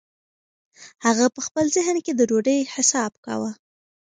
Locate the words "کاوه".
3.25-3.51